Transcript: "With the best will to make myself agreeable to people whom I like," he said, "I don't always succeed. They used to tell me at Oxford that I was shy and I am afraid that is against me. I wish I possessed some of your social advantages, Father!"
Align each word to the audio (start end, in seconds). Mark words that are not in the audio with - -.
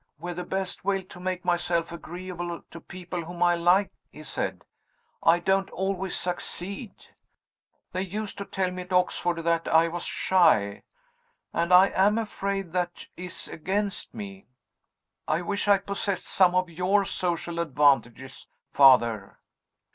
"With 0.19 0.37
the 0.37 0.43
best 0.43 0.83
will 0.83 1.03
to 1.03 1.19
make 1.19 1.45
myself 1.45 1.91
agreeable 1.91 2.63
to 2.71 2.81
people 2.81 3.25
whom 3.25 3.43
I 3.43 3.53
like," 3.53 3.91
he 4.09 4.23
said, 4.23 4.65
"I 5.21 5.37
don't 5.37 5.69
always 5.69 6.17
succeed. 6.17 7.09
They 7.91 8.01
used 8.01 8.39
to 8.39 8.45
tell 8.45 8.71
me 8.71 8.81
at 8.81 8.91
Oxford 8.93 9.43
that 9.43 9.67
I 9.67 9.89
was 9.89 10.01
shy 10.01 10.81
and 11.53 11.71
I 11.71 11.89
am 11.89 12.17
afraid 12.17 12.73
that 12.73 13.09
is 13.15 13.47
against 13.49 14.11
me. 14.11 14.47
I 15.27 15.43
wish 15.43 15.67
I 15.67 15.77
possessed 15.77 16.25
some 16.25 16.55
of 16.55 16.67
your 16.67 17.05
social 17.05 17.59
advantages, 17.59 18.47
Father!" 18.71 19.37